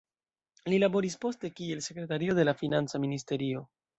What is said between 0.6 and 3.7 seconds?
Li laboris poste kiel sekretario de la Financa ministerio.